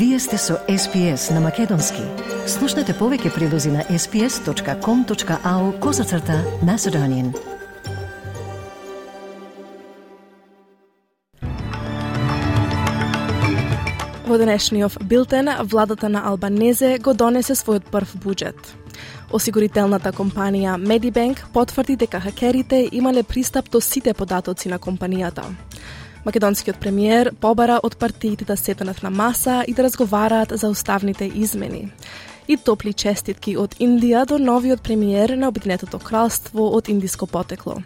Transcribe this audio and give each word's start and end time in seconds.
Вие 0.00 0.18
сте 0.18 0.38
со 0.38 0.54
SPS 0.68 1.34
на 1.34 1.40
Македонски. 1.40 2.00
Слушнете 2.48 2.94
повеќе 2.96 3.34
прилози 3.34 3.68
на 3.68 3.82
sps.com.au 3.84 5.64
козацрта 5.80 6.38
на 6.64 6.78
Седонин. 6.78 7.34
Во 14.24 14.38
денешниот 14.40 14.96
билтен, 15.04 15.50
владата 15.68 16.08
на 16.08 16.24
Албанезе 16.32 16.96
го 16.98 17.12
донесе 17.12 17.52
својот 17.52 17.92
прв 17.92 18.16
буџет. 18.24 18.56
Осигурителната 19.30 20.16
компанија 20.16 20.80
Medibank 20.80 21.44
потврди 21.52 21.96
дека 21.96 22.20
хакерите 22.20 22.88
имале 22.92 23.22
пристап 23.22 23.68
до 23.68 23.80
сите 23.80 24.14
податоци 24.14 24.68
на 24.68 24.78
компанијата. 24.78 25.44
Македонскиот 26.24 26.76
премиер 26.80 27.32
побара 27.40 27.80
од 27.82 27.96
партиите 27.96 28.44
да 28.44 28.56
седнат 28.56 29.02
на 29.02 29.10
маса 29.10 29.64
и 29.66 29.74
да 29.74 29.82
разговараат 29.82 30.52
за 30.54 30.68
уставните 30.68 31.24
измени. 31.34 31.92
И 32.48 32.56
топли 32.56 32.92
честитки 32.92 33.56
од 33.56 33.76
Индија 33.80 34.26
до 34.26 34.38
новиот 34.38 34.82
премиер 34.82 35.36
на 35.36 35.48
Обединетото 35.48 35.98
кралство 35.98 36.66
од 36.76 36.88
индиско 36.88 37.26
потекло. 37.26 37.82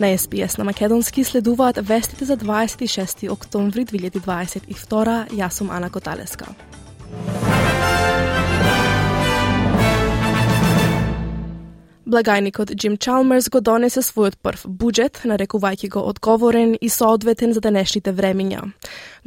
На 0.00 0.18
СПС 0.18 0.58
на 0.58 0.64
Македонски 0.64 1.24
следуваат 1.24 1.78
вестите 1.82 2.24
за 2.24 2.36
26 2.36 3.30
октомври 3.30 3.84
2022. 3.84 5.28
Јас 5.34 5.50
сум 5.50 5.70
Ана 5.70 5.90
Коталеска. 5.90 6.54
Благајникот 12.08 12.72
Джим 12.72 12.96
Чалмерс 12.96 13.50
го 13.52 13.60
донесе 13.60 14.00
својот 14.00 14.38
прв 14.40 14.62
буџет, 14.64 15.18
нарекувајќи 15.28 15.90
го 15.92 16.06
одговорен 16.08 16.70
и 16.80 16.88
соодветен 16.88 17.52
за 17.52 17.60
денешните 17.60 18.14
времиња. 18.16 18.62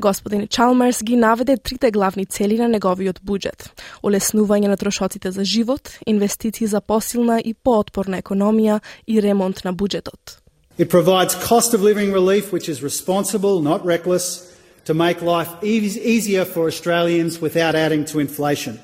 Господин 0.02 0.48
Чалмерс 0.48 1.04
ги 1.06 1.16
наведе 1.16 1.60
трите 1.62 1.92
главни 1.92 2.26
цели 2.26 2.58
на 2.58 2.72
неговиот 2.74 3.22
буџет: 3.22 3.70
олеснување 4.02 4.74
на 4.74 4.78
трошоците 4.82 5.30
за 5.30 5.46
живот, 5.46 5.94
инвестиции 6.08 6.66
за 6.66 6.82
посилна 6.82 7.38
и 7.38 7.54
поотпорна 7.54 8.18
економија 8.24 8.80
и 9.06 9.22
ремонт 9.22 9.62
на 9.64 9.74
буџетот. 9.74 10.42
It 10.80 10.90
provides 10.90 11.36
cost 11.38 11.76
of 11.78 11.84
living 11.86 12.12
relief 12.12 12.52
which 12.52 12.68
is 12.68 12.82
responsible, 12.82 13.62
not 13.62 13.86
reckless, 13.86 14.50
to 14.86 14.96
make 14.96 15.22
life 15.22 15.54
easier 15.62 16.46
for 16.46 16.66
Australians 16.66 17.40
without 17.40 17.76
adding 17.76 18.06
to 18.06 18.18
inflation. 18.18 18.80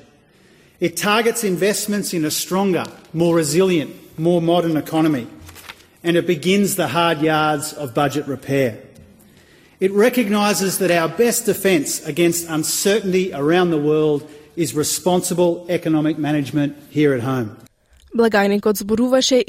It 0.79 0.97
targets 0.97 1.43
investments 1.43 2.13
in 2.13 2.25
a 2.25 2.31
stronger, 2.31 2.85
more 3.13 3.35
resilient, 3.35 3.91
more 4.17 4.41
modern 4.41 4.77
economy, 4.77 5.27
and 6.03 6.17
it 6.17 6.27
begins 6.27 6.75
the 6.75 6.87
hard 6.87 7.21
yards 7.21 7.73
of 7.73 7.93
budget 7.93 8.27
repair. 8.27 8.79
It 9.79 9.91
recognises 9.91 10.77
that 10.77 10.91
our 10.91 11.09
best 11.09 11.45
defence 11.45 12.05
against 12.05 12.47
uncertainty 12.49 13.33
around 13.33 13.71
the 13.71 13.77
world 13.77 14.29
is 14.55 14.73
responsible 14.75 15.65
economic 15.69 16.17
management 16.17 16.75
here 16.89 17.13
at 17.13 17.21
home. 17.21 17.49
Благајникот 18.13 18.77
зборуваше 18.77 19.43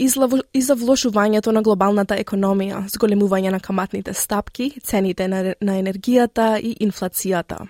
и 0.53 0.63
за 0.63 0.75
влошувањето 0.77 1.53
на 1.53 1.63
глобалната 1.63 2.17
економија, 2.17 2.89
зголемување 2.89 3.51
на 3.51 3.61
каматните 3.61 4.15
стапки, 4.15 4.73
цените 4.83 5.29
на, 5.29 5.55
на 5.61 5.73
енергијата 5.83 6.61
и 6.61 6.77
инфлацијата. 6.81 7.67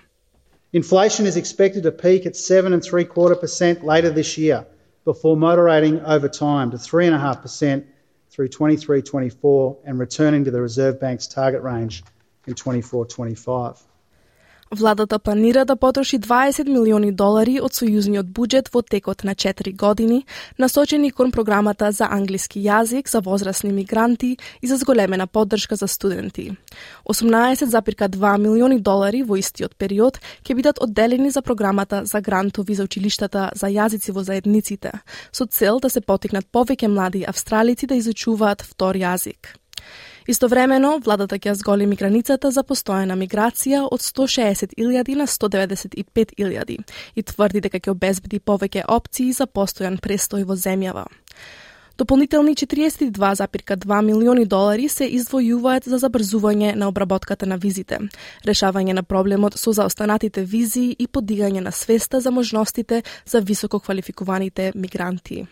Inflation 0.72 1.26
is 1.26 1.36
expected 1.36 1.82
to 1.82 1.90
peak 1.90 2.26
at 2.26 2.36
seven 2.36 2.72
and 2.72 2.82
three 2.82 3.04
quarter 3.04 3.34
percent 3.34 3.84
later 3.84 4.08
this 4.08 4.38
year, 4.38 4.66
before 5.04 5.36
moderating 5.36 6.00
over 6.02 6.28
time 6.28 6.70
to 6.70 6.78
three 6.78 7.06
and 7.06 7.14
a 7.14 7.18
half 7.18 7.42
percent 7.42 7.86
through 8.30 8.48
23-24 8.48 9.78
and 9.84 9.98
returning 9.98 10.44
to 10.44 10.52
the 10.52 10.60
Reserve 10.60 11.00
Bank's 11.00 11.26
target 11.26 11.62
range 11.62 12.04
in 12.46 12.54
24-25. 12.54 13.82
Владата 14.74 15.18
планира 15.18 15.64
да 15.64 15.76
потроши 15.76 16.18
20 16.18 16.68
милиони 16.68 17.10
долари 17.10 17.56
од 17.58 17.74
сојузниот 17.74 18.28
буџет 18.30 18.68
во 18.70 18.84
текот 18.86 19.24
на 19.26 19.34
4 19.34 19.74
години, 19.74 20.26
насочени 20.62 21.10
кон 21.10 21.32
програмата 21.34 21.90
за 21.90 22.06
англиски 22.06 22.62
јазик 22.62 23.10
за 23.10 23.18
возрастни 23.18 23.72
мигранти 23.72 24.36
и 24.62 24.66
за 24.70 24.76
зголемена 24.76 25.26
поддршка 25.26 25.74
за 25.76 25.88
студенти. 25.88 26.54
18,2 27.04 28.38
милиони 28.38 28.78
долари 28.78 29.24
во 29.24 29.34
истиот 29.42 29.74
период 29.74 30.20
ќе 30.46 30.54
бидат 30.54 30.78
одделени 30.78 31.30
за 31.30 31.42
програмата 31.42 32.04
за 32.04 32.20
грантови 32.20 32.74
за 32.74 32.84
училиштата 32.86 33.50
за 33.54 33.66
јазици 33.66 34.14
во 34.14 34.22
заедниците, 34.22 34.92
со 35.32 35.46
цел 35.46 35.80
да 35.80 35.90
се 35.90 36.00
потикнат 36.00 36.46
повеќе 36.46 36.86
млади 36.86 37.26
австралици 37.26 37.90
да 37.90 37.98
изучуваат 37.98 38.62
втор 38.62 38.94
јазик. 38.94 39.58
Истовремено, 40.30 41.00
владата 41.02 41.40
ќе 41.42 41.56
зголеми 41.58 41.96
границата 41.98 42.52
за 42.54 42.62
постојана 42.62 43.16
миграција 43.18 43.80
од 43.90 44.04
160.000 44.04 45.16
на 45.18 45.26
195.000 45.26 46.76
и 47.18 47.24
тврди 47.26 47.62
дека 47.64 47.80
ќе 47.80 47.90
обезбеди 47.90 48.38
повеќе 48.38 48.84
опции 48.86 49.32
за 49.34 49.48
постојан 49.50 49.98
престој 49.98 50.46
во 50.46 50.54
земјава. 50.54 51.08
Дополнителни 51.98 52.54
42,2 52.54 54.02
милиони 54.06 54.46
долари 54.46 54.88
се 54.88 55.10
издвојуваат 55.18 55.90
за 55.90 55.98
забрзување 55.98 56.76
на 56.78 56.86
обработката 56.88 57.46
на 57.46 57.58
визите, 57.58 57.98
решавање 58.46 58.94
на 58.94 59.02
проблемот 59.02 59.58
со 59.58 59.74
заостанатите 59.74 60.46
визи 60.46 60.92
и 60.94 61.08
подигање 61.08 61.66
на 61.66 61.72
свеста 61.72 62.20
за 62.20 62.30
можностите 62.30 63.02
за 63.26 63.40
високо 63.40 63.80
квалификуваните 63.80 64.72
мигранти. 64.74 65.48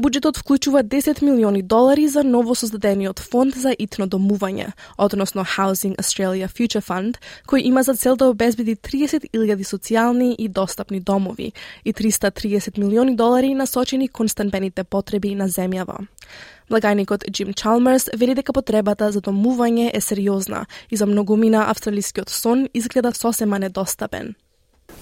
Буџетот 0.00 0.38
вклучува 0.40 0.80
10 0.82 1.20
милиони 1.20 1.60
долари 1.62 2.06
за 2.08 2.22
ново 2.24 2.54
создадениот 2.54 3.18
фонд 3.20 3.54
за 3.54 3.74
итно 3.76 4.06
домување, 4.08 4.72
односно 4.96 5.44
Housing 5.44 5.92
Australia 6.00 6.48
Future 6.48 6.80
Fund, 6.80 7.18
кој 7.44 7.60
има 7.68 7.82
за 7.82 7.92
цел 7.94 8.16
да 8.16 8.30
обезбеди 8.32 8.76
30.000 8.76 9.28
социјални 9.60 10.34
и 10.38 10.48
достапни 10.48 11.00
домови 11.00 11.52
и 11.84 11.92
330 11.92 12.78
милиони 12.78 13.16
долари 13.16 13.52
насочени 13.54 14.08
кон 14.08 14.28
станбените 14.28 14.84
потреби 14.84 15.34
на 15.34 15.48
земјава. 15.48 16.06
Благајникот 16.70 17.28
Джим 17.30 17.52
Чалмерс 17.52 18.08
вели 18.16 18.34
дека 18.34 18.52
потребата 18.52 19.12
за 19.12 19.20
домување 19.20 19.90
е 19.92 20.00
сериозна 20.00 20.64
и 20.90 20.96
за 20.96 21.06
многумина 21.06 21.66
австралискиот 21.68 22.30
сон 22.30 22.68
изгледа 22.74 23.12
сосема 23.12 23.58
недостапен. 23.58 24.34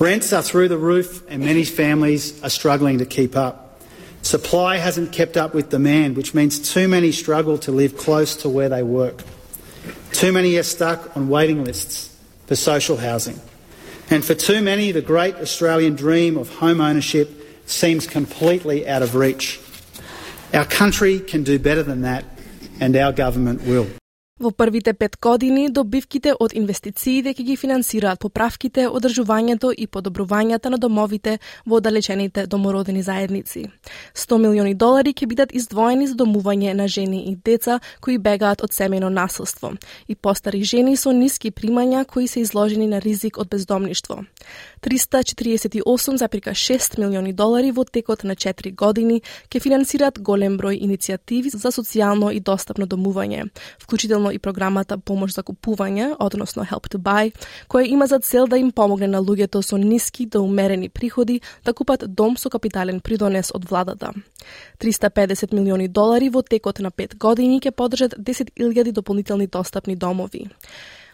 Rents 0.01 0.33
are 0.33 0.43
through 0.43 0.69
the 0.69 0.79
roof 0.79 1.23
and 1.31 1.39
many 1.39 1.65
families 1.65 2.35
are 2.43 2.51
struggling 2.51 2.99
to 2.99 3.07
keep 3.07 3.37
up. 3.37 3.68
Supply 4.23 4.77
hasn't 4.77 5.13
kept 5.13 5.37
up 5.37 5.55
with 5.55 5.71
demand, 5.71 6.17
which 6.17 6.35
means 6.35 6.59
too 6.59 6.89
many 6.89 7.13
struggle 7.13 7.59
to 7.59 7.73
live 7.73 7.97
close 7.97 8.37
to 8.37 8.49
where 8.49 8.69
they 8.69 8.83
work. 8.83 9.23
Too 10.13 10.33
many 10.33 10.57
are 10.57 10.63
stuck 10.63 11.17
on 11.17 11.29
waiting 11.29 11.65
lists 11.65 12.17
for 12.47 12.57
social 12.57 12.97
housing. 12.97 13.41
And 14.11 14.25
for 14.25 14.35
too 14.35 14.61
many, 14.63 14.91
the 14.93 15.03
great 15.03 15.37
Australian 15.37 15.95
dream 15.95 16.37
of 16.37 16.49
home 16.57 16.81
ownership 16.81 17.31
seems 17.67 18.07
completely 18.07 18.89
out 18.89 19.03
of 19.03 19.15
reach. 19.15 19.61
Our 20.55 20.65
country 20.65 21.21
can 21.21 21.45
do 21.45 21.59
better 21.59 21.83
than 21.83 22.03
that, 22.03 22.25
and 22.81 22.97
our 22.97 23.13
government 23.13 23.63
will. 23.63 23.87
Во 24.39 24.51
првите 24.51 24.93
пет 24.95 25.17
години, 25.21 25.67
добивките 25.67 26.31
од 26.39 26.55
инвестициите 26.55 27.35
ќе 27.35 27.43
ги 27.43 27.57
финансираат 27.59 28.23
поправките, 28.23 28.87
одржувањето 28.87 29.75
и 29.75 29.91
подобрувањата 29.91 30.71
на 30.71 30.79
домовите 30.79 31.43
во 31.67 31.81
оддалечените 31.81 32.47
домородени 32.47 33.03
заедници. 33.03 33.67
100 34.15 34.39
милиони 34.39 34.79
долари 34.79 35.11
ќе 35.11 35.27
бидат 35.27 35.51
издвоени 35.51 36.07
за 36.07 36.15
домување 36.15 36.71
на 36.79 36.87
жени 36.87 37.27
и 37.33 37.35
деца 37.35 37.81
кои 38.01 38.19
бегаат 38.19 38.63
од 38.63 38.73
семено 38.73 39.11
насилство 39.11 39.73
и 40.07 40.15
постари 40.15 40.63
жени 40.63 40.97
со 40.97 41.13
ниски 41.13 41.51
примања 41.51 42.05
кои 42.07 42.29
се 42.29 42.41
изложени 42.41 42.87
на 42.87 43.01
ризик 43.03 43.39
од 43.39 43.49
бездомништво. 43.51 44.23
348,6 44.87 46.99
милиони 46.99 47.33
долари 47.33 47.73
во 47.73 47.85
текот 47.85 48.23
на 48.23 48.37
4 48.37 48.75
години 48.75 49.23
ќе 49.51 49.61
финансираат 49.67 50.19
голем 50.23 50.59
број 50.59 50.79
иницијативи 50.79 51.51
за 51.51 51.71
социјално 51.75 52.31
и 52.31 52.41
достапно 52.41 52.87
домување, 52.87 53.51
вклучително 53.83 54.28
и 54.33 54.39
програмата 54.39 54.99
Помош 54.99 55.35
за 55.35 55.43
купување, 55.43 56.15
односно 56.19 56.65
Help 56.65 56.89
to 56.93 56.99
Buy, 56.99 57.33
која 57.69 57.87
има 57.89 58.07
за 58.07 58.19
цел 58.19 58.47
да 58.47 58.59
им 58.59 58.73
помогне 58.73 59.07
на 59.07 59.23
луѓето 59.23 59.63
со 59.63 59.77
ниски 59.77 60.27
до 60.27 60.43
умерени 60.43 60.89
приходи 60.89 61.41
да 61.65 61.75
купат 61.75 62.05
дом 62.15 62.37
со 62.37 62.51
капитален 62.51 63.01
придонес 63.01 63.51
од 63.55 63.65
владата. 63.65 64.13
350 64.81 65.55
милиони 65.55 65.89
долари 65.89 66.29
во 66.29 66.43
текот 66.43 66.79
на 66.79 66.91
5 66.91 67.17
години 67.17 67.61
ќе 67.61 67.71
подржат 67.71 68.15
10.000 68.19 68.93
дополнителни 68.93 69.47
достапни 69.47 69.97
домови. 69.97 70.49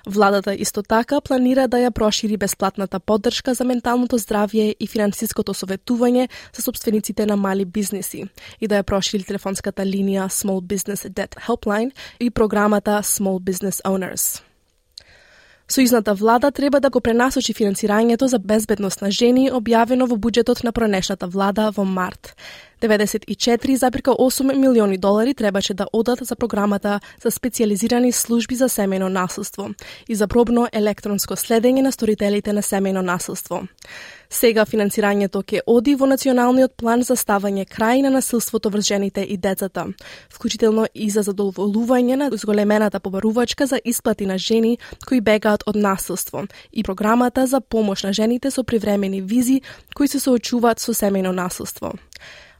Владата 0.06 0.54
исто 0.54 0.82
така 0.82 1.20
планира 1.20 1.64
да 1.68 1.78
ја 1.80 1.90
прошири 1.90 2.36
бесплатната 2.36 3.00
поддршка 3.00 3.54
за 3.54 3.64
менталното 3.64 4.18
здравје 4.20 4.74
и 4.78 4.86
финансиското 4.86 5.54
советување 5.54 6.28
за 6.52 6.62
собствениците 6.62 7.26
на 7.26 7.36
мали 7.36 7.64
бизнеси 7.64 8.26
и 8.60 8.68
да 8.68 8.82
ја 8.82 8.82
прошири 8.82 9.24
телефонската 9.24 9.82
линија 9.82 10.28
Small 10.28 10.60
Business 10.60 11.08
Debt 11.08 11.40
Helpline 11.48 11.90
и 12.20 12.30
програмата 12.30 13.00
Small 13.02 13.40
Business 13.40 13.80
Owners. 13.84 14.53
Сојузната 15.68 16.12
влада 16.12 16.50
треба 16.50 16.80
да 16.80 16.90
го 16.90 17.00
пренасочи 17.00 17.54
финансирањето 17.54 18.26
за 18.26 18.38
безбедност 18.38 19.00
на 19.00 19.10
жени, 19.10 19.50
објавено 19.50 20.04
во 20.06 20.16
буџетот 20.16 20.60
на 20.64 20.72
пронешната 20.72 21.26
влада 21.26 21.70
во 21.76 21.84
март. 21.84 22.36
94,8 22.82 24.56
милиони 24.56 24.98
долари 24.98 25.34
требаше 25.34 25.74
да 25.74 25.86
одат 25.92 26.18
за 26.22 26.36
програмата 26.36 27.00
за 27.22 27.30
специализирани 27.30 28.12
служби 28.12 28.54
за 28.54 28.68
семејно 28.68 29.08
насилство 29.08 29.70
и 30.08 30.14
за 30.14 30.26
пробно 30.28 30.68
електронско 30.72 31.34
следење 31.34 31.80
на 31.80 31.92
сторителите 31.92 32.52
на 32.52 32.62
семејно 32.62 33.00
насилство. 33.00 33.62
Сега 34.34 34.64
финансирањето 34.66 35.44
ќе 35.46 35.60
оди 35.70 35.92
во 35.94 36.08
националниот 36.10 36.72
план 36.80 37.04
за 37.06 37.14
ставање 37.14 37.68
крај 37.70 38.00
на 38.02 38.10
насилството 38.16 38.72
врз 38.74 38.88
жените 38.88 39.22
и 39.22 39.36
децата, 39.38 39.84
вклучително 40.34 40.88
и 40.94 41.06
за 41.10 41.22
задоволување 41.22 42.16
на 42.18 42.28
зголемената 42.32 43.00
побарувачка 43.00 43.66
за 43.70 43.78
исплати 43.84 44.26
на 44.26 44.38
жени 44.38 44.78
кои 45.06 45.20
бегаат 45.20 45.62
од 45.70 45.76
насилство 45.76 46.42
и 46.72 46.82
програмата 46.82 47.46
за 47.46 47.60
помош 47.60 48.02
на 48.02 48.12
жените 48.12 48.50
со 48.50 48.64
привремени 48.64 49.20
визи 49.22 49.60
кои 49.94 50.08
се 50.08 50.18
соочуваат 50.18 50.82
со 50.82 50.90
семејно 50.90 51.30
насилство. 51.30 51.92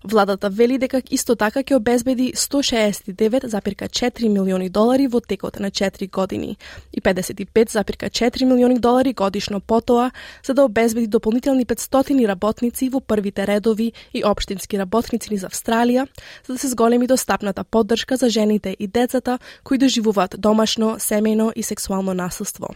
Владата 0.04 0.50
вели 0.50 0.78
дека 0.78 1.00
исто 1.10 1.32
така 1.36 1.62
ќе 1.64 1.78
обезбеди 1.78 2.32
169,4 2.36 4.28
милиони 4.28 4.68
долари 4.68 5.06
во 5.08 5.20
текот 5.20 5.56
на 5.60 5.70
4 5.70 6.10
години 6.10 6.56
и 6.92 7.00
55,4 7.00 8.44
милиони 8.44 8.78
долари 8.78 9.14
годишно 9.14 9.60
потоа 9.60 10.10
за 10.44 10.54
да 10.54 10.64
обезбеди 10.64 11.06
дополнителни 11.06 11.66
500 11.66 12.28
работници 12.28 12.88
во 12.88 13.00
првите 13.00 13.46
редови 13.46 13.92
и 14.14 14.24
општински 14.24 14.78
работници 14.78 15.32
низ 15.32 15.42
Австралија, 15.42 16.06
за 16.46 16.52
да 16.52 16.58
се 16.58 16.68
зголеми 16.68 17.06
достапната 17.06 17.64
поддршка 17.64 18.16
за 18.16 18.28
жените 18.28 18.76
и 18.78 18.86
децата 18.86 19.38
кои 19.64 19.78
доживуваат 19.78 20.34
домашно, 20.38 20.96
семејно 21.00 21.52
и 21.56 21.62
сексуално 21.62 22.14
насилство. 22.14 22.68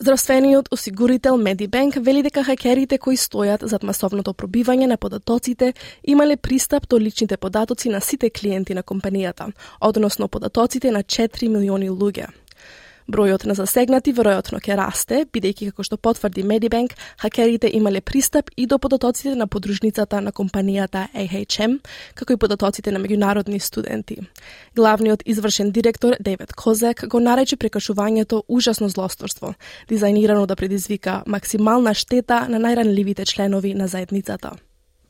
Здравствениот 0.00 0.68
осигурител 0.70 1.36
Медибенк 1.36 1.94
вели 2.00 2.22
дека 2.24 2.42
хакерите 2.42 2.96
кои 2.98 3.18
стојат 3.20 3.66
зад 3.68 3.82
масовното 3.84 4.32
пробивање 4.32 4.88
на 4.88 4.96
податоците 4.96 5.74
имале 6.02 6.36
пристап 6.36 6.88
до 6.88 6.98
личните 6.98 7.36
податоци 7.36 7.92
на 7.92 8.00
сите 8.00 8.30
клиенти 8.30 8.74
на 8.74 8.82
компанијата, 8.82 9.52
односно 9.80 10.28
податоците 10.28 10.90
на 10.90 11.02
4 11.04 11.48
милиони 11.48 11.90
луѓе. 11.90 12.26
Бројот 13.10 13.46
на 13.46 13.54
засегнати 13.58 14.12
веројатно 14.14 14.60
ќе 14.62 14.76
расте, 14.78 15.24
бидејќи 15.26 15.70
како 15.72 15.82
што 15.82 15.96
потврди 15.96 16.44
Medibank, 16.46 16.94
хакерите 17.18 17.70
имале 17.74 18.00
пристап 18.00 18.50
и 18.56 18.66
до 18.66 18.78
податоците 18.78 19.34
на 19.34 19.46
подружницата 19.46 20.20
на 20.20 20.32
компанијата 20.32 21.08
AHM, 21.14 21.78
како 22.14 22.32
и 22.32 22.36
податоците 22.36 22.92
на 22.92 23.00
меѓународни 23.02 23.58
студенти. 23.58 24.20
Главниот 24.76 25.22
извршен 25.26 25.72
директор 25.72 26.14
Девет 26.20 26.54
Козек 26.54 27.06
го 27.08 27.20
нарече 27.20 27.56
прекашувањето 27.56 28.42
ужасно 28.48 28.88
злосторство, 28.88 29.54
дизајнирано 29.90 30.46
да 30.46 30.56
предизвика 30.56 31.22
максимална 31.26 31.94
штета 31.94 32.46
на 32.48 32.58
најранливите 32.58 33.26
членови 33.26 33.74
на 33.74 33.86
заедницата. 33.86 34.56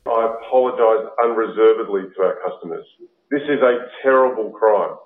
I 0.05 0.23
apologize 0.35 1.03
unreservedly 1.25 2.03
to 2.13 2.19
our 2.27 2.35
customers. 2.43 2.85
This 3.31 3.45
is 3.47 3.61
a 3.61 3.73
terrible 4.03 4.51
crime. 4.51 4.97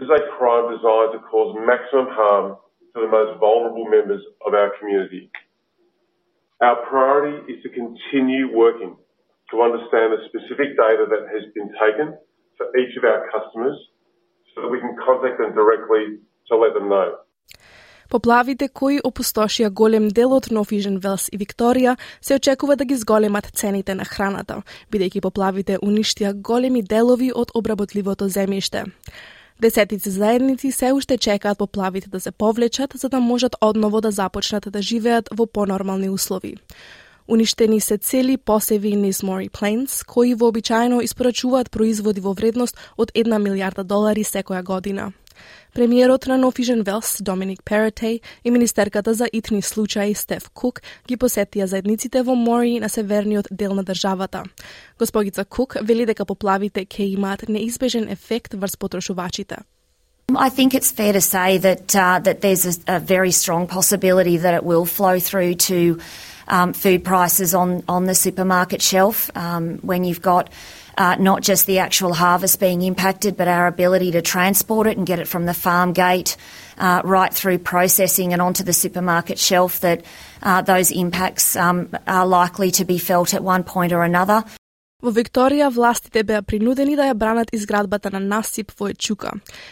This 0.00 0.06
is 0.06 0.12
a 0.12 0.22
crime 0.36 0.66
designed 0.76 1.12
to 1.16 1.20
cause 1.30 1.56
maximum 1.72 2.08
harm 2.12 2.56
to 2.94 2.98
the 3.00 3.08
most 3.08 3.40
vulnerable 3.40 3.86
members 3.88 4.22
of 4.46 4.52
our 4.52 4.72
community. 4.78 5.30
Our 6.60 6.76
priority 6.88 7.52
is 7.52 7.62
to 7.64 7.68
continue 7.68 8.44
working 8.52 8.96
to 9.50 9.54
understand 9.62 10.12
the 10.12 10.20
specific 10.28 10.76
data 10.76 11.04
that 11.12 11.24
has 11.34 11.44
been 11.56 11.70
taken 11.84 12.16
for 12.56 12.66
each 12.80 12.96
of 12.96 13.04
our 13.04 13.28
customers 13.34 13.76
so 14.54 14.62
that 14.62 14.70
we 14.74 14.80
can 14.80 14.96
contact 15.06 15.36
them 15.38 15.52
directly 15.54 16.04
to 16.48 16.56
let 16.56 16.72
them 16.74 16.88
know. 16.88 17.20
Поплавите 18.08 18.68
кои 18.68 19.00
опустошија 19.02 19.70
голем 19.70 20.08
дел 20.08 20.32
од 20.36 20.46
Нофижен 20.54 20.98
Велс 21.02 21.26
и 21.32 21.38
Викторија 21.38 21.96
се 22.20 22.36
очекува 22.38 22.76
да 22.76 22.84
ги 22.84 22.94
зголемат 22.94 23.50
цените 23.52 23.94
на 23.94 24.04
храната, 24.04 24.62
бидејќи 24.92 25.22
поплавите 25.22 25.78
уништија 25.82 26.32
големи 26.32 26.82
делови 26.82 27.32
од 27.34 27.50
обработливото 27.54 28.28
земјиште. 28.30 28.84
Десетици 29.61 30.09
заедници 30.09 30.71
се 30.71 30.93
уште 30.93 31.17
чекаат 31.17 31.57
поплавите 31.57 32.09
да 32.09 32.19
се 32.19 32.31
повлечат 32.31 32.93
за 32.95 33.09
да 33.09 33.19
можат 33.19 33.55
одново 33.61 34.01
да 34.01 34.11
започнат 34.11 34.67
да 34.71 34.81
живеат 34.81 35.29
во 35.37 35.45
понормални 35.45 36.09
услови. 36.09 36.55
Уништени 37.27 37.79
се 37.79 37.97
цели 37.97 38.37
посеви 38.37 38.95
низ 38.95 39.23
Мори 39.23 39.49
Плейнс, 39.49 40.03
кои 40.03 40.33
вообичаено 40.33 41.01
испорачуваат 41.01 41.71
производи 41.71 42.21
во 42.21 42.33
вредност 42.33 42.77
од 42.97 43.11
1 43.13 43.37
милиарда 43.37 43.83
долари 43.83 44.23
секоја 44.23 44.63
година. 44.63 45.11
Премиерот 45.73 46.27
на 46.27 46.37
Нофижен 46.37 46.83
Велс, 46.83 47.21
Доминик 47.21 47.61
Перетеј 47.63 48.19
и 48.43 48.51
министерката 48.51 49.13
за 49.13 49.27
итни 49.33 49.61
случаи 49.61 50.13
Стеф 50.13 50.49
Кук 50.53 50.81
ги 51.07 51.15
посетија 51.15 51.63
заедниците 51.63 52.23
во 52.27 52.35
Мори 52.35 52.79
на 52.79 52.89
северниот 52.89 53.47
дел 53.51 53.73
на 53.73 53.83
државата. 53.83 54.43
Госпогица 54.99 55.45
Кук 55.45 55.77
вели 55.81 56.05
дека 56.05 56.25
поплавите 56.25 56.83
ќе 56.85 57.07
имаат 57.15 57.47
неизбежен 57.47 58.09
ефект 58.09 58.53
врз 58.53 58.77
потрошувачите. 58.77 59.63
I 60.35 60.49
think 60.49 60.73
it's 60.73 60.91
fair 60.91 61.13
to 61.13 61.21
say 61.21 61.57
that 61.57 61.95
uh, 61.95 62.19
that 62.19 62.41
there's 62.41 62.65
a, 62.65 62.95
a, 62.95 62.99
very 62.99 63.31
strong 63.31 63.67
possibility 63.67 64.37
that 64.37 64.53
it 64.53 64.63
will 64.63 64.85
flow 64.85 65.19
through 65.19 65.55
to 65.55 65.99
um, 66.47 66.73
food 66.73 67.03
prices 67.03 67.53
on 67.53 67.83
on 67.87 68.05
the 68.05 68.15
supermarket 68.15 68.81
shelf 68.81 69.29
um, 69.35 69.79
when 69.81 70.03
you've 70.03 70.21
got 70.21 70.49
uh, 70.97 71.15
not 71.19 71.41
just 71.41 71.65
the 71.65 71.79
actual 71.79 72.13
harvest 72.13 72.59
being 72.59 72.81
impacted, 72.81 73.37
but 73.37 73.47
our 73.47 73.67
ability 73.67 74.11
to 74.11 74.21
transport 74.21 74.87
it 74.87 74.97
and 74.97 75.05
get 75.05 75.19
it 75.19 75.27
from 75.27 75.45
the 75.45 75.53
farm 75.53 75.93
gate 75.93 76.37
uh, 76.77 77.01
right 77.03 77.33
through 77.33 77.59
processing 77.59 78.33
and 78.33 78.41
onto 78.41 78.63
the 78.63 78.73
supermarket 78.73 79.39
shelf, 79.39 79.79
that 79.81 80.03
uh, 80.43 80.61
those 80.61 80.91
impacts 80.91 81.55
um, 81.55 81.89
are 82.07 82.25
likely 82.25 82.71
to 82.71 82.85
be 82.85 82.97
felt 82.97 83.33
at 83.33 83.43
one 83.43 83.63
point 83.63 83.93
or 83.93 84.03
another. 84.03 84.43
Во 85.01 85.09
Викторија 85.09 85.71
властите 85.73 86.21
беа 86.21 86.43
принудени 86.45 86.93
да 86.95 87.07
ја 87.09 87.15
бранат 87.17 87.49
изградбата 87.57 88.11
на 88.13 88.19
насип 88.19 88.69
во 88.77 88.91
Ечука. 88.93 89.31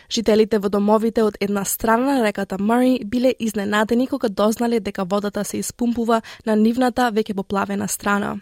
Жителите 0.09 0.57
во 0.57 0.71
домовите 0.73 1.21
од 1.21 1.37
една 1.39 1.65
страна 1.69 2.15
на 2.17 2.23
реката 2.25 2.57
Мари 2.57 3.05
биле 3.05 3.35
изненадени 3.39 4.07
кога 4.07 4.29
дознале 4.29 4.79
дека 4.79 5.05
водата 5.05 5.43
се 5.45 5.57
испумпува 5.57 6.21
на 6.45 6.55
нивната 6.55 7.11
веќе 7.13 7.35
поплавена 7.35 7.87
страна. 7.87 8.37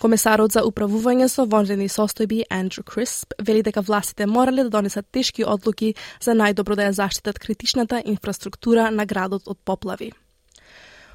Комесарот 0.00 0.54
за 0.54 0.62
управување 0.64 1.26
со 1.28 1.44
вонредни 1.44 1.90
состојби 1.92 2.38
Андрю 2.56 2.86
Крисп 2.88 3.34
вели 3.44 3.60
дека 3.66 3.82
властите 3.84 4.24
морале 4.26 4.64
да 4.64 4.72
донесат 4.78 5.10
тешки 5.12 5.44
одлуки 5.44 5.92
за 6.24 6.32
најдобро 6.32 6.78
да 6.78 6.86
ја 6.88 6.96
заштитат 7.02 7.38
критичната 7.38 8.00
инфраструктура 8.08 8.88
на 8.90 9.04
градот 9.04 9.44
од 9.44 9.60
поплави. 9.60 10.12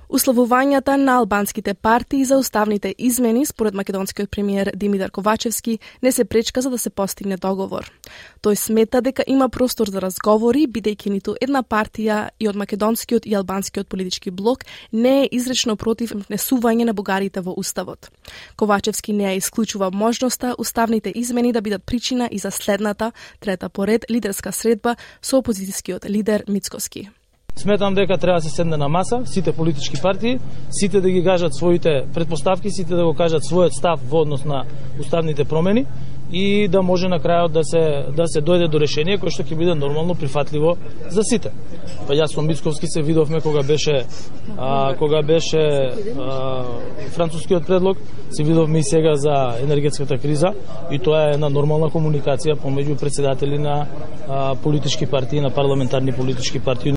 Условувањата 0.09 0.95
на 0.97 1.17
албанските 1.17 1.73
партии 1.73 2.25
за 2.25 2.37
уставните 2.37 2.95
измени, 2.97 3.45
според 3.45 3.73
македонскиот 3.73 4.29
премиер 4.31 4.71
Димитар 4.75 5.11
Ковачевски, 5.11 5.79
не 6.03 6.11
се 6.11 6.25
пречка 6.25 6.61
за 6.61 6.69
да 6.69 6.77
се 6.77 6.89
постигне 6.89 7.37
договор. 7.37 7.91
Тој 8.43 8.55
смета 8.55 9.01
дека 9.01 9.23
има 9.27 9.49
простор 9.49 9.89
за 9.89 10.01
разговори, 10.01 10.67
бидејќи 10.67 11.09
ниту 11.09 11.35
една 11.41 11.63
партија 11.63 12.29
и 12.39 12.47
од 12.47 12.55
македонскиот 12.55 13.25
и 13.25 13.33
албанскиот 13.33 13.87
политички 13.89 14.31
блок 14.31 14.65
не 14.93 15.23
е 15.23 15.29
изречно 15.31 15.75
против 15.75 16.13
внесување 16.13 16.85
на 16.85 16.93
бугарите 16.93 17.41
во 17.41 17.57
уставот. 17.57 18.11
Ковачевски 18.55 19.13
не 19.13 19.25
ја 19.25 19.37
исклучува 19.41 19.89
можноста 19.91 20.55
уставните 20.57 21.11
измени 21.15 21.51
да 21.51 21.61
бидат 21.61 21.83
причина 21.83 22.29
и 22.31 22.37
за 22.37 22.51
следната, 22.51 23.11
трета 23.39 23.69
поред, 23.69 24.05
лидерска 24.09 24.51
средба 24.51 24.95
со 25.21 25.41
опозицијскиот 25.41 26.09
лидер 26.09 26.43
Мицкоски. 26.47 27.09
Сметам 27.57 27.93
дека 27.95 28.17
треба 28.17 28.37
да 28.37 28.41
се 28.41 28.49
седне 28.49 28.77
на 28.77 28.89
маса, 28.89 29.21
сите 29.25 29.51
политички 29.51 30.01
партии, 30.01 30.39
сите 30.71 31.01
да 31.01 31.09
ги 31.09 31.23
кажат 31.23 31.55
своите 31.55 32.03
предпоставки, 32.13 32.69
сите 32.69 32.95
да 32.95 33.05
го 33.05 33.13
кажат 33.13 33.43
својот 33.43 33.71
став 33.71 33.99
во 34.09 34.21
однос 34.21 34.43
на 34.45 34.65
уставните 34.99 35.45
промени 35.45 35.85
и 36.31 36.67
да 36.67 36.81
може 36.81 37.07
на 37.07 37.19
крајот 37.19 37.51
да 37.51 37.63
се 37.63 38.11
да 38.15 38.27
се 38.27 38.41
дојде 38.41 38.67
до 38.67 38.79
решение 38.79 39.17
кое 39.17 39.31
што 39.31 39.45
ќе 39.47 39.55
биде 39.55 39.75
нормално 39.75 40.15
прифатливо 40.19 40.75
за 41.09 41.23
сите. 41.23 41.53
Па 42.07 42.13
јас 42.13 42.35
со 42.35 42.41
Мицковски 42.41 42.87
се 42.91 43.01
видовме 43.01 43.39
кога 43.41 43.63
беше 43.63 44.03
а, 44.57 44.93
кога 44.99 45.21
беше 45.21 45.61
а, 46.19 46.65
францускиот 47.15 47.67
предлог, 47.67 47.97
се 48.31 48.43
видовме 48.43 48.79
и 48.79 48.83
сега 48.83 49.15
за 49.15 49.55
енергетската 49.63 50.17
криза 50.17 50.51
и 50.91 50.99
тоа 50.99 51.29
е 51.29 51.33
една 51.39 51.49
нормална 51.49 51.87
комуникација 51.87 52.59
помеѓу 52.59 52.99
председатели 52.99 53.57
на 53.57 53.87
а, 54.27 54.55
политички 54.55 55.05
партии, 55.05 55.39
на 55.39 55.49
парламентарни 55.49 56.11
политички 56.11 56.59
партии 56.59 56.95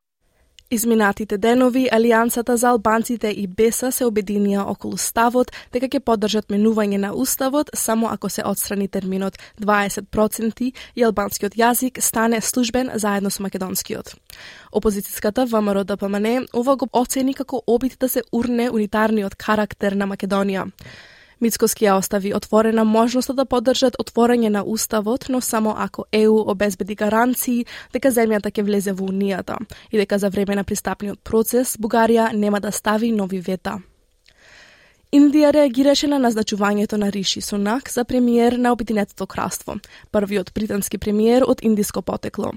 Изминатите 0.71 1.39
денови, 1.39 1.89
Алијансата 1.93 2.55
за 2.55 2.69
албанците 2.69 3.31
и 3.33 3.47
БЕСА 3.47 3.89
се 3.93 4.05
обединија 4.05 4.67
околу 4.69 4.99
ставот 5.01 5.49
дека 5.73 5.89
ќе 5.89 6.03
поддржат 6.05 6.53
менување 6.53 6.99
на 7.01 7.13
уставот 7.17 7.71
само 7.73 8.11
ако 8.13 8.29
се 8.29 8.45
отстрани 8.45 8.89
терминот 8.89 9.39
20% 9.65 10.73
и 10.95 11.05
албанскиот 11.09 11.57
јазик 11.57 12.03
стане 12.05 12.43
службен 12.45 12.91
заедно 12.95 13.31
со 13.31 13.43
македонскиот. 13.43 14.13
Опозицијската 14.73 15.49
ВМРО 15.49 15.85
ДПМН 15.89 16.53
ова 16.53 16.77
го 16.77 16.89
оцени 16.93 17.35
како 17.35 17.63
обид 17.67 17.97
да 17.99 18.09
се 18.09 18.23
урне 18.33 18.69
унитарниот 18.71 19.41
карактер 19.41 19.97
на 19.97 20.05
Македонија. 20.05 20.69
Мицкоски 21.41 21.85
ја 21.85 21.99
остави 21.99 22.35
отворена 22.35 22.85
можноста 22.85 23.33
да 23.33 23.45
поддржат 23.45 23.97
отворање 24.03 24.49
на 24.49 24.63
уставот, 24.65 25.29
но 25.29 25.41
само 25.41 25.75
ако 25.79 26.05
ЕУ 26.13 26.41
обезбеди 26.51 26.95
гаранции 26.95 27.67
дека 27.93 28.11
земјата 28.11 28.51
ќе 28.51 28.65
влезе 28.67 28.93
во 28.93 29.07
унијата 29.07 29.59
и 29.91 29.99
дека 29.99 30.19
за 30.19 30.31
време 30.31 30.57
на 30.59 30.65
пристапниот 30.65 31.23
процес 31.23 31.77
Бугарија 31.79 32.33
нема 32.33 32.61
да 32.61 32.73
стави 32.73 33.13
нови 33.13 33.41
вета. 33.41 33.79
Индија 35.09 35.49
реагираше 35.57 36.05
на 36.05 36.19
назначувањето 36.21 36.99
на 37.01 37.07
Риши 37.09 37.41
Сунак 37.41 37.89
за 37.91 38.05
премиер 38.05 38.53
на 38.61 38.73
Обединетото 38.73 39.27
кралство, 39.27 39.79
првиот 40.13 40.53
британски 40.53 40.99
премиер 40.99 41.47
од 41.49 41.63
индиско 41.65 42.03
потекло. 42.03 42.53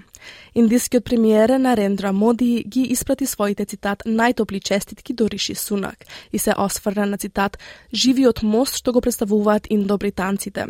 Индискиот 0.55 1.05
премиер 1.05 1.49
Нарендра 1.59 2.11
Моди 2.11 2.63
ги 2.67 2.81
испрати 2.91 3.25
своите 3.25 3.65
цитат 3.65 4.03
најтопли 4.05 4.59
честитки 4.59 5.13
до 5.13 5.29
Риши 5.29 5.55
Сунак 5.55 6.05
и 6.33 6.39
се 6.39 6.53
осврна 6.57 7.05
на 7.05 7.17
цитат 7.17 7.57
живиот 7.93 8.43
мост 8.43 8.75
што 8.75 8.91
го 8.91 9.01
представуваат 9.01 9.71
индобританците“. 9.71 10.67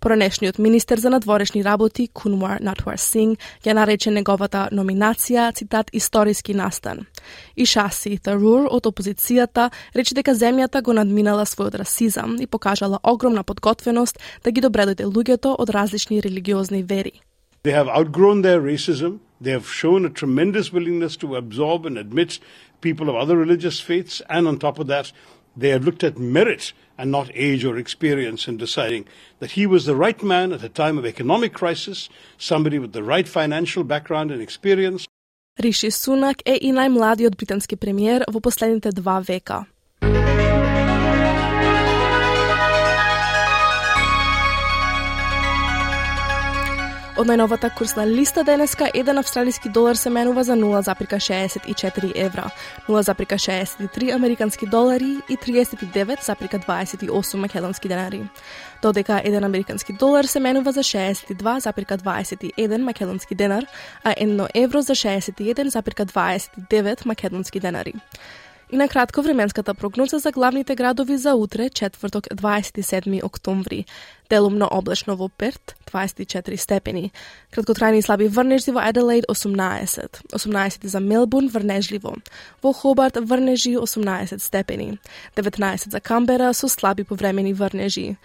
Поранешниот 0.00 0.58
министер 0.58 0.98
за 0.98 1.10
надворешни 1.10 1.64
работи 1.64 2.08
Кунвар 2.12 2.60
Натвар 2.60 2.98
Синг 2.98 3.38
ја 3.64 3.74
нарече 3.74 4.10
неговата 4.10 4.68
номинација, 4.72 5.54
цитат, 5.54 5.90
историски 5.92 6.54
настан. 6.54 7.06
И 7.56 7.66
Шаси 7.66 8.18
Тарур 8.18 8.68
од 8.70 8.86
опозицијата 8.86 9.70
рече 9.94 10.14
дека 10.14 10.34
земјата 10.34 10.82
го 10.82 10.92
надминала 10.92 11.46
својот 11.46 11.78
расизам 11.78 12.36
и 12.40 12.46
покажала 12.46 13.00
огромна 13.02 13.42
подготвеност 13.44 14.18
да 14.44 14.50
ги 14.50 14.60
добредојде 14.60 15.04
луѓето 15.04 15.56
од 15.58 15.70
различни 15.70 16.22
религиозни 16.22 16.82
вери. 16.82 17.20
They 17.62 17.72
have 17.72 17.88
outgrown 17.88 18.42
their 18.42 18.60
racism. 18.60 19.20
They 19.40 19.52
have 19.52 19.68
shown 19.68 20.06
a 20.06 20.10
tremendous 20.10 20.72
willingness 20.72 21.16
to 21.16 21.36
absorb 21.36 21.84
and 21.86 21.98
admit 21.98 22.38
people 22.80 23.10
of 23.10 23.16
other 23.16 23.36
religious 23.36 23.80
faiths. 23.80 24.22
And 24.28 24.48
on 24.48 24.58
top 24.58 24.78
of 24.78 24.86
that, 24.86 25.12
they 25.56 25.68
have 25.68 25.84
looked 25.84 26.02
at 26.04 26.18
merit 26.18 26.72
and 26.99 27.11
not 27.11 27.29
age 27.33 27.65
or 27.65 27.77
experience 27.77 28.47
in 28.47 28.57
deciding 28.57 29.05
that 29.39 29.51
he 29.51 29.65
was 29.67 29.85
the 29.85 29.95
right 29.95 30.21
man 30.23 30.53
at 30.53 30.63
a 30.63 30.69
time 30.69 30.97
of 30.97 31.05
economic 31.05 31.53
crisis, 31.53 32.09
somebody 32.37 32.79
with 32.79 32.93
the 32.93 33.03
right 33.03 33.27
financial 33.27 33.83
background 33.83 34.31
and 34.31 34.41
experience. 34.41 35.07
Риши 35.59 35.91
Сунак 35.91 36.41
е 36.45 36.57
и 36.61 36.71
најмладиот 36.75 37.37
британски 37.37 37.75
премиер 37.75 38.25
во 38.27 38.39
последните 38.41 38.91
два 38.91 39.21
века. 39.21 39.65
Од 47.20 47.28
најновата 47.28 47.68
курсна 47.76 48.06
листа 48.08 48.40
денеска, 48.48 48.86
еден 48.96 49.20
австралиски 49.20 49.68
долар 49.68 49.98
се 50.00 50.08
менува 50.10 50.40
за 50.44 50.52
0,64 50.56 52.12
евра, 52.16 52.50
0,63 52.88 54.14
американски 54.14 54.66
долари 54.66 55.16
и 55.28 55.36
39,28 55.36 57.36
македонски 57.36 57.88
денари. 57.88 58.22
Додека 58.82 59.20
еден 59.24 59.44
американски 59.44 59.92
долар 59.92 60.24
се 60.24 60.40
менува 60.40 60.72
за 60.72 60.80
62,21 60.80 62.76
македонски 62.76 63.34
денар, 63.34 63.66
а 64.04 64.14
едно 64.16 64.48
евро 64.54 64.82
за 64.82 64.94
61,29 64.94 67.06
македонски 67.06 67.60
денари. 67.60 67.94
И 68.72 68.76
на 68.76 68.88
кратко 68.88 69.22
временската 69.22 69.74
прогноза 69.74 70.18
за 70.18 70.30
главните 70.30 70.74
градови 70.74 71.16
за 71.16 71.34
утре, 71.34 71.70
четврток 71.70 72.24
27 72.24 73.24
октомври. 73.24 73.84
Делумно 74.30 74.68
облачно 74.70 75.16
во 75.16 75.28
Перт, 75.28 75.74
24 75.92 76.56
степени. 76.56 77.10
Краткотрајни 77.52 78.00
слаби 78.00 78.28
врнежи 78.28 78.70
во 78.70 78.80
Аделаид 78.80 79.24
18. 79.28 80.22
18 80.32 80.86
за 80.86 81.00
Мелбурн 81.00 81.48
врнежливо. 81.48 82.14
Во 82.62 82.72
Хобарт 82.72 83.16
врнежи 83.16 83.76
18 83.76 84.42
степени. 84.42 84.98
19 85.36 85.90
за 85.90 86.00
Камбера 86.00 86.52
со 86.52 86.68
слаби 86.68 87.02
повремени 87.02 87.52
врнежи. 87.52 88.16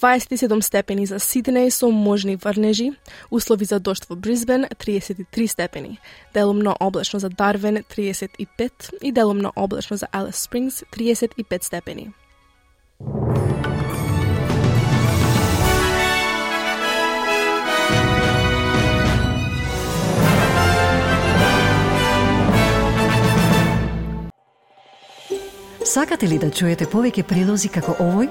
27 0.00 0.60
степени 0.62 1.06
за 1.06 1.16
Сиднеј 1.16 1.70
со 1.70 1.90
можни 1.90 2.36
врнежи, 2.36 2.92
услови 3.30 3.64
за 3.64 3.78
дошт 3.80 4.08
во 4.08 4.16
Брисбен 4.16 4.64
33 4.64 5.46
степени, 5.46 5.98
делумно 6.34 6.76
облачно 6.80 7.18
за 7.18 7.28
Дарвен 7.28 7.84
35 7.84 8.94
и 9.02 9.12
делумно 9.12 9.52
облачно 9.56 9.96
за 9.96 10.08
Алис 10.12 10.36
Спрингс 10.36 10.82
35 10.92 11.64
степени. 11.64 12.12
Сакате 25.84 26.28
ли 26.28 26.38
да 26.38 26.48
чуете 26.48 26.86
повеќе 26.88 27.24
прилози 27.28 27.68
како 27.68 27.92
овој? 28.00 28.30